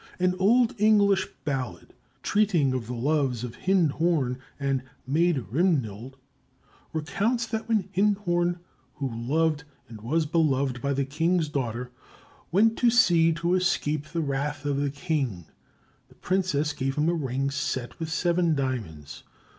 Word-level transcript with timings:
An 0.19 0.33
old 0.39 0.73
English 0.79 1.27
ballad, 1.45 1.93
treating 2.23 2.73
of 2.73 2.87
the 2.87 2.95
loves 2.95 3.43
of 3.43 3.53
Hind 3.67 3.91
Horn 3.91 4.39
and 4.59 4.81
Maid 5.05 5.45
Rimnild, 5.51 6.15
recounts 6.91 7.45
that 7.45 7.69
when 7.69 7.87
Hind 7.95 8.17
Horn, 8.17 8.57
who 8.95 9.11
loved 9.15 9.63
and 9.87 10.01
was 10.01 10.25
beloved 10.25 10.81
by 10.81 10.93
the 10.93 11.05
king's 11.05 11.49
daughter, 11.49 11.91
went 12.51 12.79
to 12.79 12.89
sea 12.89 13.31
to 13.33 13.53
escape 13.53 14.05
the 14.07 14.21
wrath 14.21 14.65
of 14.65 14.77
the 14.77 14.89
king, 14.89 15.45
the 16.09 16.15
princess 16.15 16.73
gave 16.73 16.95
him 16.95 17.07
a 17.07 17.13
ring 17.13 17.51
set 17.51 17.99
with 17.99 18.09
seven 18.09 18.55
diamonds. 18.55 19.21